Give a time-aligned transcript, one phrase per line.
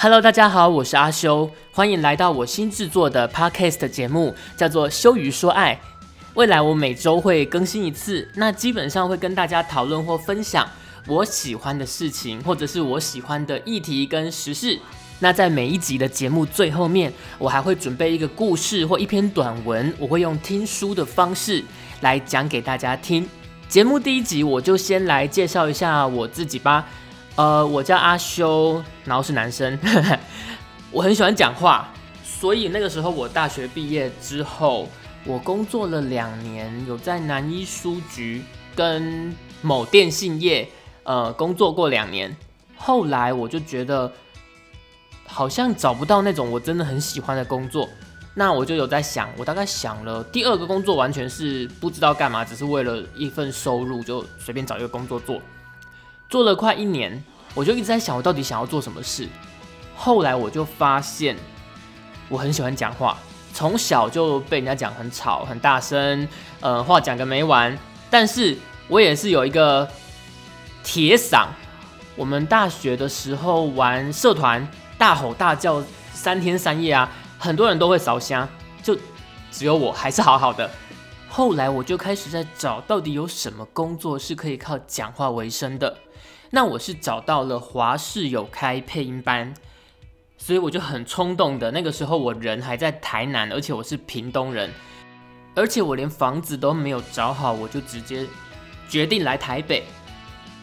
[0.00, 5.74] Hello，大家好，我是阿修，欢迎来到我新制作的 Podcast 节目，叫做《羞于说爱》。
[6.34, 10.64] 未来我每周会更新一次，那基本上会跟大家讨论或分享
[11.08, 14.78] 我喜欢的事情，或者是我喜欢的议题跟时事。
[15.18, 21.64] 那在每一集的节目最后面，我还会准备一个故事或一篇短文，我会用听书的方式
[22.02, 23.28] 来讲给大家听。
[23.68, 26.86] 节目第一集我就先来介绍一下我自己吧。
[27.38, 29.78] 呃，我叫阿修，然后是男生，
[30.90, 31.88] 我很喜欢讲话，
[32.24, 34.88] 所以那个时候我大学毕业之后，
[35.24, 38.42] 我工作了两年，有在南一书局
[38.74, 40.68] 跟某电信业
[41.04, 42.36] 呃工作过两年，
[42.76, 44.12] 后来我就觉得
[45.24, 47.88] 好像找不到那种我真的很喜欢的工作，
[48.34, 55.40] 那我就有在想，我大概想了第二个工作完全是不知道干嘛，只是为了一份收入就随便找一个工作做。
[56.28, 59.26] 做了快一年，我就一直在想，我到底想要做什么事。
[59.96, 61.34] 后来我就发现，
[62.28, 63.16] 我很喜欢讲话，
[63.54, 66.28] 从小就被人家讲很吵、很大声，
[66.60, 67.76] 呃，话讲个没完。
[68.10, 68.56] 但是
[68.88, 69.88] 我也是有一个
[70.84, 71.46] 铁嗓。
[72.14, 74.66] 我们大学的时候玩社团，
[74.98, 75.82] 大吼大叫
[76.12, 78.46] 三天三夜啊，很多人都会烧香，
[78.82, 78.94] 就
[79.50, 80.68] 只有我还是好好的。
[81.28, 85.96] 后来我就开始在找，到底有什么工作是可以靠讲话为生的。
[86.50, 89.52] 那我是找到了华视有开配音班，
[90.38, 91.70] 所以我就很冲动的。
[91.70, 94.72] 那个时候我人还在台南，而且我是屏东人，
[95.54, 98.26] 而且我连房子都没有找好，我就直接
[98.88, 99.84] 决定来台北。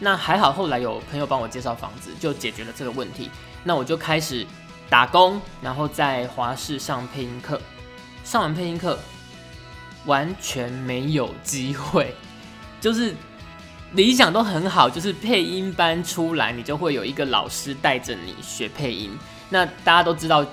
[0.00, 3.30] 那还好，后来有朋友帮我介绍房子，就解决了这个问题。
[3.62, 4.44] 那我就开始
[4.90, 7.60] 打工，然后在华视上配音课。
[8.24, 8.98] 上完配音课，
[10.06, 12.14] 完全没有机会，
[12.80, 13.14] 就是。
[13.92, 19.16] 理想都很好，就是配音班出来，你就会有一个老师带着你学配音。
[19.48, 20.44] 那大家都知道，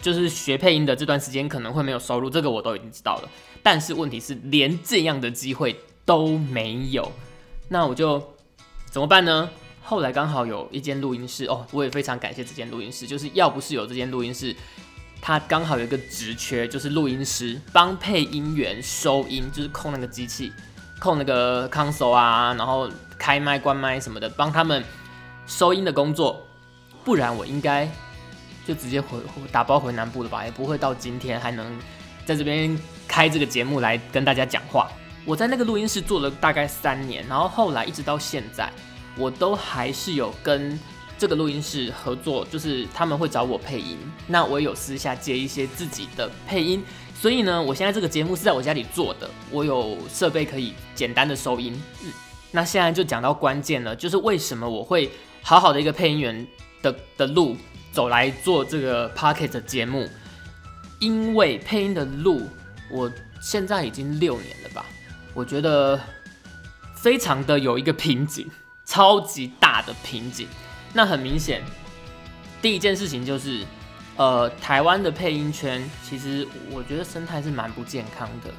[0.00, 3.28] 就是学配音的这段时间可能会没有收入，这个我都已经知道了。
[3.62, 7.12] 但是问题是，连这样的机会都没有，
[7.68, 8.20] 那我就
[8.90, 9.48] 怎么办呢？
[9.82, 14.56] 后来刚好有一间录音室哦，我也非常感谢这间录音室，就是要不是有这间录音室，
[15.24, 20.52] 他刚好有一个职缺，就是录音师帮配音员收音，就是控那个机器。
[20.98, 24.84] 控那个 console 啊，然后开麦关麦什么的，帮他们
[25.46, 26.44] 收音的工作，
[27.04, 27.88] 不然我应该
[28.64, 29.18] 就直接回
[29.50, 31.66] 打包回南部了吧，也不会到今天还能
[32.24, 32.76] 在这边
[33.08, 34.88] 开这个节目来跟大家讲话。
[35.24, 38.68] 我在那个录音室做了大概三年，然后后来一直到现在，
[39.16, 40.78] 我都还是有跟
[41.22, 43.96] 这个录音室合作，就是他们会找我配音，
[44.26, 46.82] 那我有私下接一些自己的配音。
[47.14, 51.80] 所以呢，我现在这个节目是在我家里做的，我有设备可以简单的收音。
[52.02, 52.10] 嗯，
[52.50, 55.12] 那现在就讲到关键了，就是为什么我会
[55.42, 56.44] 好好的一个配音员
[56.82, 57.56] 的的路
[57.92, 60.08] 走来做这个 pocket 节目？
[60.98, 62.48] 因为配音的路，
[62.90, 63.08] 我
[63.40, 64.84] 现在已经六年了吧，
[65.34, 66.00] 我觉得
[66.96, 68.50] 非常的有一个瓶颈，
[68.84, 70.48] 超级大的瓶颈。
[70.92, 71.62] 那很明显，
[72.60, 73.64] 第一件事情就是。
[74.14, 78.52] 呃，台湾的配音圈其实我觉得生态是蛮不健康的，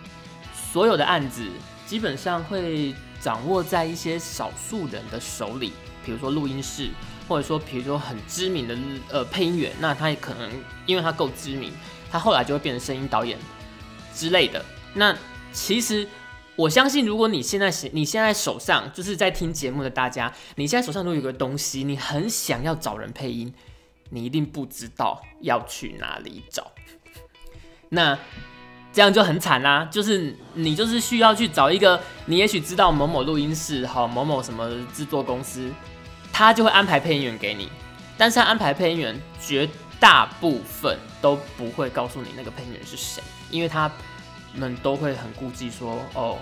[0.51, 1.47] 所有的案子
[1.85, 5.71] 基本上会掌握在一些少数人的手里，
[6.03, 6.89] 比如说录音室，
[7.27, 8.75] 或者说比如说很知名的
[9.09, 10.49] 呃配音员，那他也可能
[10.87, 11.71] 因为他够知名，
[12.11, 13.37] 他后来就会变成声音导演
[14.11, 14.65] 之类的。
[14.95, 15.15] 那
[15.51, 16.05] 其实
[16.55, 23.53] 我相信，如果你现在你现在手上就是在听节目的大家，你现在手上都有个东西，你很想要找人配音。
[24.09, 26.71] 你一定不知道要去哪里找，
[27.89, 28.15] 那
[28.91, 29.89] 这样就很惨啦。
[29.91, 35.67] 就是你就是需要去找一个，你也许知道某某录音室，好某某什么制作公司，
[36.31, 37.71] 他就会安排配音员给你。
[38.15, 39.67] 但是他安排配音员，绝
[39.99, 43.91] 大部分都不会告诉你那个配音员是谁，因为他
[44.53, 46.37] 们都会很顾忌说，哦，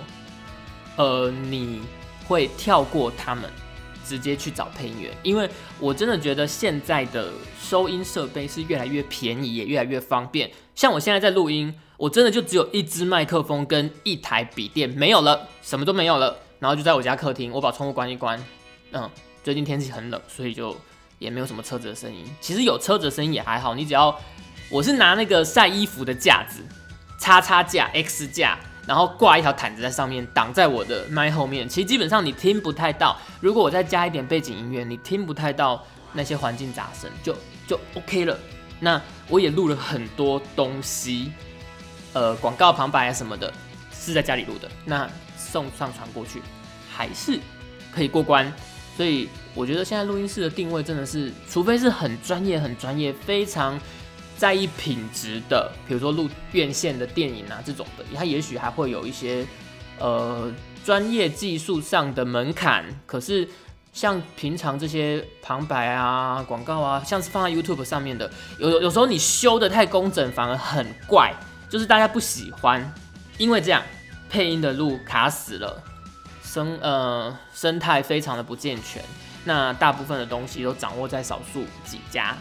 [0.97, 1.81] 呃，你
[2.27, 3.49] 会跳过他们。
[4.03, 5.47] 直接去找配音员，因为
[5.79, 7.31] 我真的觉得现在的
[7.61, 10.51] 收音设备是越来越便宜，也越来越方便。
[10.73, 16.35] 像我现在在录音，我真的就只有一支麦克风跟一台笔电，没有了，什么都没有了。
[16.59, 18.43] 然后就在我家客厅，我把窗户关一关。
[18.91, 19.09] 嗯，
[19.43, 20.75] 最近天气很冷，所以就
[21.19, 22.25] 也没有什么车子的声音。
[22.41, 24.19] 其实有车子的声音也还好，你只要
[24.69, 26.65] 我是拿那个晒衣服的架子，
[27.21, 28.57] 叉叉架 X 架。
[28.87, 33.15] 然后挂一条毯子在上面挡在我的麦后面，其实基本上你听不太到。
[33.39, 37.33] 如果我再加一点背景音乐，你听不太到那些环境杂声，就
[37.67, 38.37] 就 OK 了。
[38.79, 41.31] 那我也录了很多东西，
[42.13, 43.53] 呃，广告旁白啊什么的，
[43.93, 44.69] 是在家里录的。
[44.83, 45.07] 那
[45.37, 46.41] 送上传过去，
[46.91, 47.39] 还是
[47.93, 48.51] 可以过关。
[48.97, 53.79] 所以我觉得现在录音室的定位真的是，除非是很专业、很专业、非常
[54.41, 59.45] 在意品质的，比如说录院线的电影啊这种的，它也许还会有一些
[59.99, 60.51] 呃
[60.83, 62.83] 专业技术上的门槛。
[63.05, 63.47] 可是
[63.93, 71.31] 像平常这些旁白啊、广告啊，像是放在 YouTube 上面的，有有时候你修的太工整，反而很怪，
[71.69, 72.91] 就是大家不喜欢，
[73.37, 73.83] 因为这样
[74.27, 75.83] 配音的路卡死了。
[76.43, 79.03] 生呃生态非常的不健全，
[79.45, 82.35] 那大部分的东西都掌握在少数几家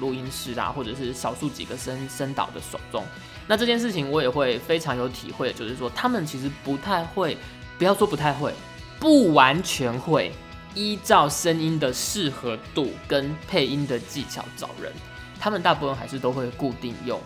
[0.00, 3.04] 录音师啊，或者是少数几个声声导的手中。
[3.48, 7.36] 那这件事情我也会非常有体会，就是说他们其实不太会，
[7.78, 8.52] 不要说不太会，
[8.98, 10.32] 不完全会
[10.74, 14.92] 依照声音的适合度跟配音的技巧找人，
[15.38, 17.20] 他们大部分还是都会固定用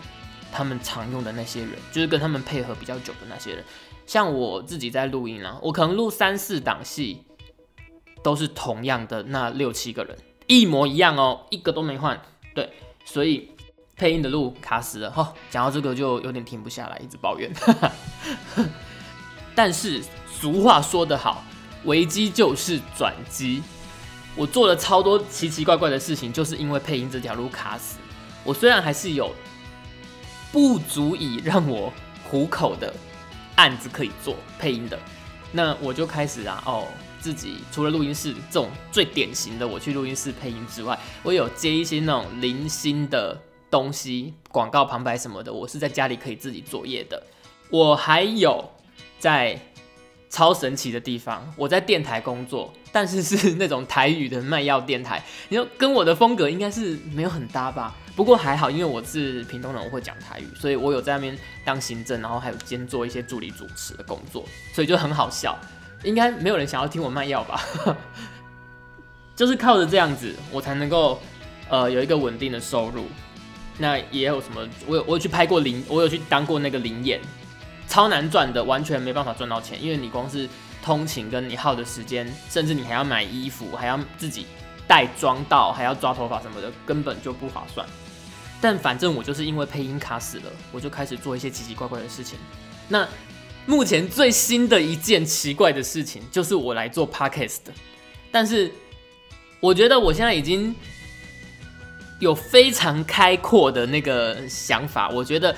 [0.53, 3.65] 他们常用的那些人，就是跟他们配合比较久的那些人。
[4.07, 7.23] 像我自己在录音啊，我可能录三四档戏，
[8.23, 12.21] 都是同样的那六七个人，一模一样哦，一个都没换。
[12.55, 12.71] 对，
[13.05, 13.51] 所以
[13.97, 15.33] 配音的路卡死了哈。
[15.51, 17.53] 讲到这个就有点停不下来，一直抱怨。
[19.55, 21.45] 但是俗话说得好，
[21.85, 23.63] 危机就是转机。
[24.37, 27.99] 我做了超多奇奇怪怪的事情，就是因为配音这条路卡死。
[28.45, 29.35] 我虽然还是有
[30.51, 31.93] 不足以让我
[32.25, 32.95] 糊口的。
[33.57, 34.99] 案子可以做配音的，
[35.53, 36.89] 那我就开始啊，哦，
[37.21, 43.41] 自己除了录音室这种最典型的，我去录音室配音之外，我有接一些那种零星的
[43.71, 47.23] 东西，广告旁白什么的，我是在家里可以自己作业的。
[47.71, 48.71] 我还有
[49.19, 49.61] 在。
[50.33, 57.97] 超神奇的地方，我在电台工作，但是是那种台语的卖药电台，你说跟我的风格应该是没有很搭吧？
[58.15, 65.59] 不过还好，因为我是屏东人，我会讲台语，所以我有在那边当行政，然后还有兼做一些助理主持的工作，所以就很好笑。
[66.05, 67.63] 应该没有人想要听我卖药吧？
[69.37, 71.21] 就是靠着这样子，我才能够
[71.69, 73.07] 呃有一个稳定的收入。
[73.79, 74.69] 那也有什么？
[74.87, 77.21] 我有我有去拍过零，我有去当过那个零演。
[77.89, 80.49] 超难赚的，完全没办法赚到钱，因为你光是
[80.81, 84.47] 通勤跟你耗的时间，甚至你还要买衣服，还要自己
[84.87, 87.85] 带妆到，还要抓头发什么的，根本就不划算。
[88.61, 92.39] 但反正我就是因为配音卡死了，我就开始做一些奇奇怪怪的事情。
[92.87, 93.05] 那
[93.71, 97.61] 目前最新的一件奇怪的事情，就是我来做 podcast。
[98.33, 98.69] 但是
[99.61, 100.75] 我觉得我现在已经
[102.19, 105.55] 有非常开阔的那个想法，我觉得。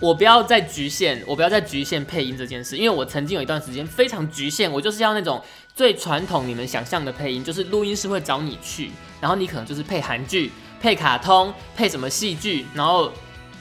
[0.00, 5.40] 我不要再局限，我不要再局限配音这件事，因为我曾经有一段时间非常局限，我就是要那种
[5.76, 8.90] 最传统你们想象的配音，就是录音师会找你去，
[9.20, 10.50] 然后你可能就是配韩剧、
[10.80, 13.12] 配卡通、配什么戏剧，然后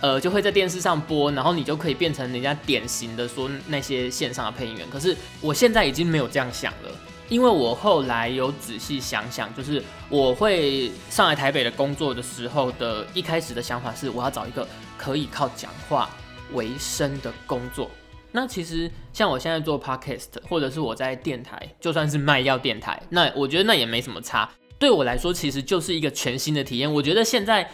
[0.01, 4.89] 呃就会在电视上播，然后你就可以变成人家典型的说那些线上的配音员。
[4.89, 6.91] 可是我现在已经没有这样想了，
[7.29, 14.67] 因为我后来有仔细想想，就是我会上来台北的工作的时候的一开始的想法是，我要找一个
[14.97, 16.09] 可以靠讲话。
[16.53, 17.89] 为生的工作，
[18.33, 24.49] 那其实像我现在做 podcast，或者是我在电台，就算是卖药电台，那我觉得那也没什么差。
[24.77, 26.93] 对我来说，其实就是一个全新的体验。
[26.93, 27.65] 我觉得现在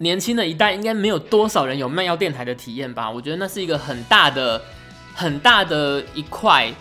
[0.00, 3.10] 年轻的一代应该没有多少人有卖药电台的体验吧？
[3.10, 4.60] 我觉得那是一个很大的、
[5.14, 6.72] 很大的一块。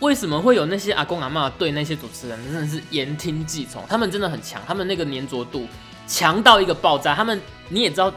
[0.00, 3.84] 为什么会有那些阿公阿妈对那些主持人真的是言听计从？
[3.88, 5.66] 他们真的很强，他们那个粘着度
[6.06, 7.14] 强到一个爆炸。
[7.14, 8.12] 他们你也知道。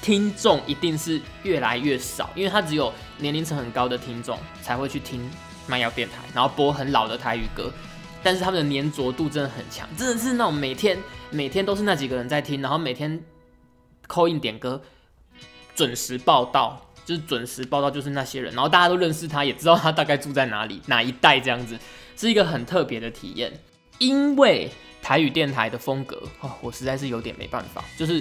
[0.00, 5.28] 听众一定是越来越少，因为他只有年龄层很高的听众才会去听
[5.66, 7.68] 慢摇电台，然后播很老的台语歌。
[8.22, 10.96] 但是他们的粘着度真的很强，真的是那种每天
[11.30, 13.20] 每天都是那几个人在听，然后每天
[14.08, 14.82] 扣印点歌，
[15.76, 21.78] 准时报道，就是准时报道就是那些人，然后大家都认识他，也知道他大概住在哪里哪一带，这样子
[22.16, 23.52] 是一个很特别的体验。
[23.98, 24.68] 因为
[25.00, 28.20] 台语电台的风格哦，我实在是有点没办法，就是。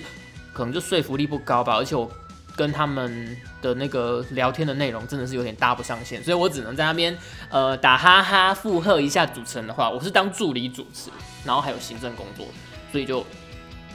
[0.53, 2.09] 可能就说服力不高吧，而且我
[2.55, 7.15] 跟他们的那个聊天的内容真的是有点搭不上线，所以我只能在那边
[7.51, 9.87] 呃打哈哈附和一下主持人的话。
[9.87, 11.11] 我是当助理主持，
[11.45, 12.47] 然后还有行政工作，
[12.91, 13.23] 所以就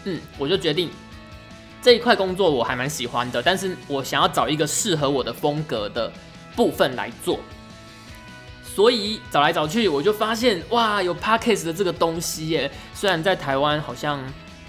[0.04, 0.88] 嗯，我就决定
[1.82, 6.10] 这一块工作我还蛮喜欢的，但是我想要找一个适合我的风格的
[6.56, 7.40] 部分来做，
[8.64, 14.18] 所以找来找去，我就发现哇，有 podcast 的这个东西耶，虽然在台湾好像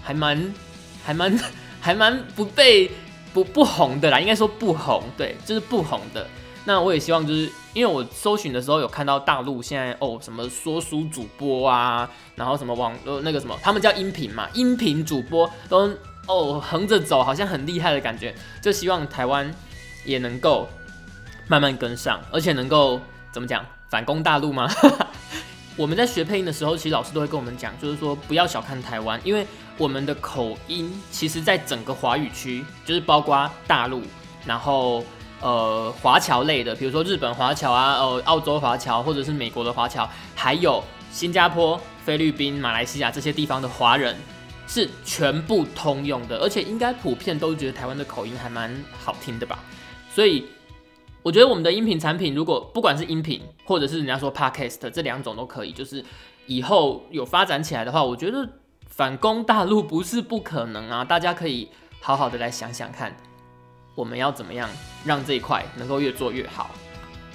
[0.01, 0.53] 还蛮
[1.05, 1.39] 还蛮。
[1.83, 2.89] 还蛮不被
[3.33, 6.25] 不不红的啦，应该说不红，对，就是不红的。
[6.63, 15.93] 那我也希望就是，因为我搜寻的时候有看到大陆现在哦什么说书主播啊，然后什么网呃那个什么，他们叫音频嘛，音频主播都
[16.27, 18.33] 哦横着走，好像很厉害的感觉。
[18.61, 19.53] 就希望台湾
[20.05, 20.69] 也能够
[21.47, 23.01] 慢慢跟上，而且能够
[23.31, 24.69] 怎么讲反攻大陆吗？
[25.75, 29.45] 我们在学配音的时候，其实老师都会跟我们讲，就是说不要小看台湾，因为
[29.77, 34.03] 我们的口音其实在整个华语区，就是包括大陆，
[34.45, 35.03] 然后
[35.41, 44.15] 呃华侨类的，比如说日本华侨啊，呃澳洲华侨，或者是美国的华侨，还有新加坡、菲律宾、马来西亚这些地方的华人，
[44.67, 49.59] 是全部通用的，而且应该普遍都觉得台湾的口音还蛮好听的吧，
[50.13, 50.45] 所以。
[51.25, 56.03] 我觉得我们的音频产品，如果不管是音频或者是人家说 podcast 这两种都可以，就是
[56.47, 58.45] 以后有发展起来的话，我觉得
[58.89, 61.05] 反攻大陆不是不可能啊！
[61.05, 61.69] 大家可以
[62.01, 63.15] 好好的来想想看，
[63.95, 64.69] 我们要怎么样
[65.05, 66.71] 让这一块能够越做越好。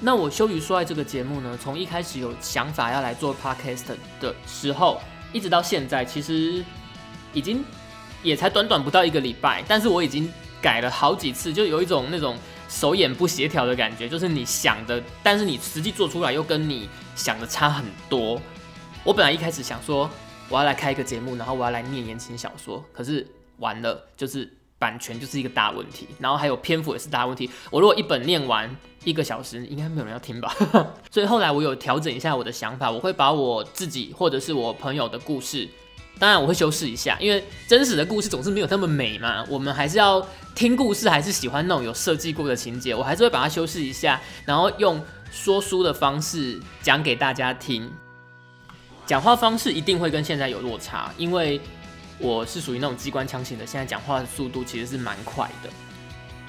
[0.03, 3.87] 那我羞于说爱这个节目呢，从一开始有想法要来做 podcast
[4.21, 5.01] 的时候，
[5.33, 6.63] 一直到现在，其实
[7.33, 7.65] 已经
[8.23, 10.31] 也才短短不到一个礼拜，但是我已经
[10.61, 12.37] 改了好几次，就有一种那种。
[12.71, 18.39] 手眼不协调的感觉，就是你想的，但是你实际做出来又跟你想的差很多。
[19.03, 20.09] 我本来一开始想说，
[20.51, 24.47] 我要来开一个节目，然后我要来念言情小说，可是完了，就是
[24.79, 27.51] 版权就是一个大问题，然后还有篇幅也是大问题。
[27.71, 28.71] 我如果一本念完
[29.03, 30.55] 一个小时，应该没有人要听吧？
[31.11, 35.67] 所以后来我有调整一下我的想法，我会把我自己或者是我朋友的故事。
[36.19, 39.45] 当然我会修饰一下，因为真实的故事总是没有那么美嘛。
[39.49, 42.95] 我们还是要听故事，还是喜欢那种有设计过的情节。
[42.95, 47.91] 我还是会把它修饰一下，然后用说书的方式讲给大家听。
[49.07, 51.61] 讲话方式一定会跟现在有落差，因为
[52.19, 55.71] 我是属于那种机关枪型的，现在讲话的速度其实是蛮快的，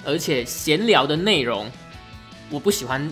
[0.03, 1.69] 而且闲聊的内容
[2.49, 3.09] 我不喜欢。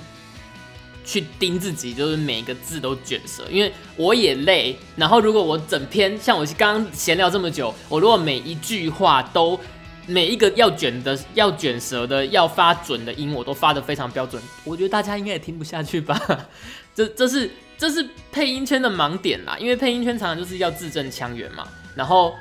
[1.08, 4.78] 去盯自己，就是每一个字都卷舌，因为我也累。
[4.98, 9.58] 然后如果我整篇像我刚刚闲聊这么久，我如果每一句话都
[10.06, 16.22] 每一个要卷的、要卷舌的、要发准的音，我都发的非常标准，我觉得大家应该也听不下去吧？
[16.94, 21.66] 这这是这是配音圈的盲点啦，因为配音圈常常就是要字正腔圆嘛。
[21.96, 22.36] 然后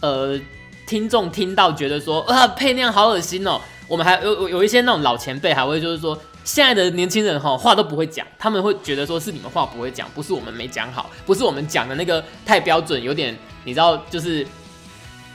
[0.00, 0.40] 呃，
[0.86, 6.16] 听众听到觉得说啊配那样好恶心哦，我们还有有一些那种老前辈还会就是说。
[6.44, 14.46] 现在的年轻人哈话都不会讲，他们会觉得说是你们话不会讲，不是我们没讲好，不是我们讲的那个太标准，有点你知道，就是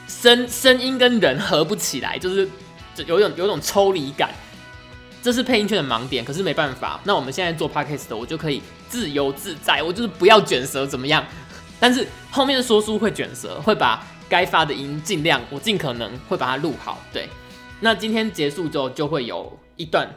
[0.07, 2.47] 声 声音跟人合不起来，就是
[3.05, 4.31] 有种有种抽离感，
[5.21, 6.25] 这是配音圈的盲点。
[6.25, 11.23] 可是没办法，那我们现在做 podcast 的，我就可以自由自在，我就是不要卷舌怎么样？
[11.79, 17.01] 但是后面的说书会卷舌，会把该发的音尽量，我尽可能会把它录好。
[17.13, 17.29] 对，
[17.79, 20.09] 那今天结束之后就会有一段。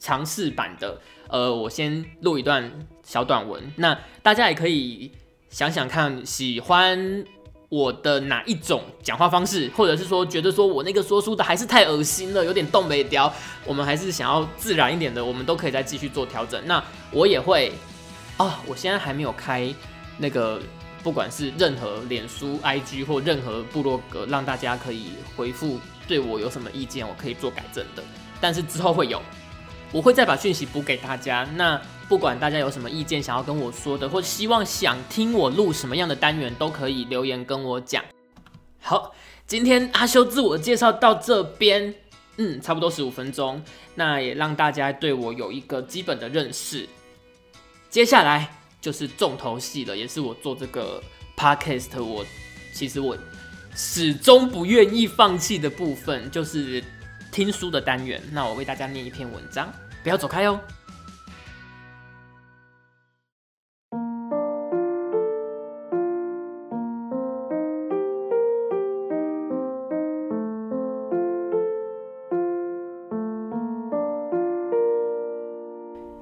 [0.00, 2.70] 尝试版的，呃，我先录一段
[3.02, 5.10] 小短文，那大家也可以
[5.50, 7.24] 想想看，喜欢
[7.68, 13.32] 我的哪一种讲话方式，或者是说觉得说我那个说书的还是太恶心了，有点动北调，
[13.66, 16.60] 我们还是想要自然一点的，我们都可以再继续做调整。
[16.66, 17.72] 那我也会，
[18.36, 19.68] 啊，我现在还没有开
[20.16, 20.60] 那个，
[21.02, 28.02] 不管是任何脸书、IG 或任何部落格，让大家可以回复对我有什么意见，我可以做改正的，
[28.40, 29.20] 但是之后会有。
[29.92, 31.48] 我会再把讯息补给大家。
[31.56, 38.04] 那不管大家有什么意见想要跟我说的，或希望想听我录什么样的单元，都可以留言跟我讲。
[38.80, 39.14] 好，
[39.46, 41.94] 今天阿修自我介绍到这边，
[42.36, 43.62] 嗯，差不多十五分钟，
[43.94, 46.88] 那也让大家对我有一个基本的认识。
[47.90, 51.02] 接下来就是重头戏了，也是我做这个
[51.36, 52.24] podcast，我
[52.72, 53.16] 其实我
[53.74, 56.82] 始终不愿意放弃的部分，就是。
[57.30, 59.68] 听书的单元，那我为大家念一篇文章，
[60.02, 60.58] 不要走开哟。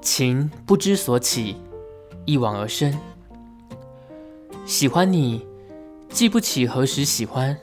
[0.01, 1.57] 情不知所起，
[2.25, 2.97] 一往而深。
[4.65, 5.45] 喜欢你，
[6.09, 7.55] 记不起何时喜欢，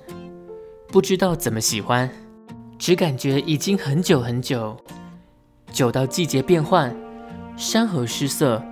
[0.88, 2.23] 不知道怎么喜欢。
[2.84, 4.76] 只感觉已经很久很久，
[5.72, 6.94] 久到季节变换，
[7.56, 8.62] 山河失色，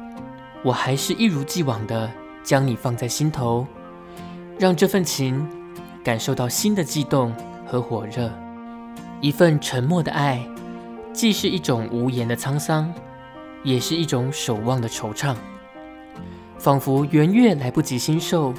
[0.63, 2.11] 我还是一如既往的
[2.45, 3.67] 将你放在心头，
[4.59, 5.49] 让这份情
[6.05, 7.35] 感受到新的悸动
[7.67, 8.31] 和火热。
[9.23, 10.47] 一份沉默的爱，
[11.15, 12.93] 既是一种无言的沧桑，
[13.65, 15.35] 也是一种守望的惆怅。
[16.59, 18.53] 仿佛圆月来不及欣受，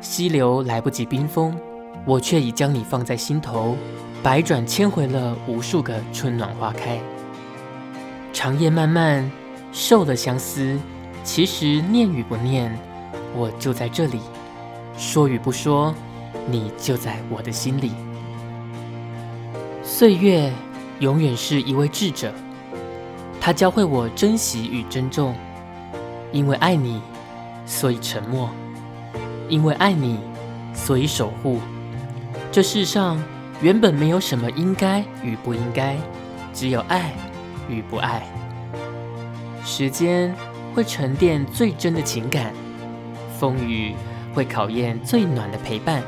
[0.00, 1.58] 溪流来不及冰封，
[2.06, 3.76] 我却已将你放在心头。
[4.22, 7.00] 百转千回了无数个春暖花开，
[8.34, 9.30] 长夜漫漫，
[9.72, 10.78] 受了相思。
[11.24, 12.78] 其实念与不念，
[13.34, 14.18] 我就在这里；
[14.98, 15.94] 说与不说，
[16.46, 17.92] 你就在我的心里。
[19.82, 20.52] 岁月
[20.98, 22.32] 永远是一位智者，
[23.40, 25.34] 他教会我珍惜与珍重。
[26.30, 27.00] 因为爱你，
[27.64, 28.48] 所以沉默；
[29.48, 30.18] 因为爱你，
[30.74, 31.58] 所以守护。
[32.52, 33.16] 这世上
[33.62, 35.96] 原本没有什么应该与不应该，
[36.52, 37.12] 只有爱
[37.68, 38.26] 与不爱。
[39.64, 40.34] 时间
[40.74, 42.52] 会沉淀最真的情感，
[43.38, 43.94] 风雨
[44.34, 46.02] 会考验最暖的陪伴。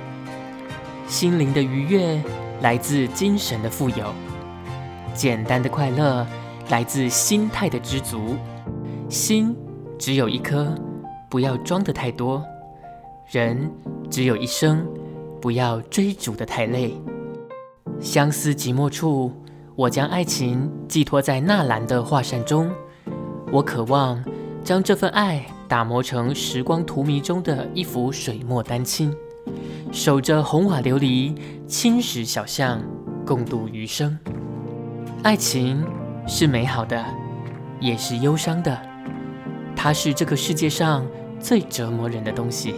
[1.07, 2.21] 心灵的愉悦
[2.61, 4.13] 来自精神的富有，
[5.15, 6.27] 简单的快乐
[6.71, 8.35] 来自心态的知足。
[9.09, 9.55] 心
[9.97, 10.75] 只有一颗，
[11.29, 12.43] 不要装得太多；
[13.31, 13.71] 人
[14.11, 14.85] 只有一生，
[15.43, 16.97] 不要追逐的太累。
[18.01, 19.33] 相思寂寞处，
[19.75, 22.71] 我将爱情寄托在纳兰的画扇中。
[23.51, 24.25] 我渴望
[24.63, 29.13] 将这份爱打磨成时光荼蘼中的一幅水墨丹青。
[29.91, 32.81] 守着红瓦琉璃，青石小巷，
[33.27, 34.17] 共度余生。
[35.25, 35.85] 爱情
[36.27, 37.05] 是美好的，
[37.81, 38.81] 也是忧伤的。
[39.75, 41.05] 它是这个世界上
[41.41, 42.75] 最折磨人的东西。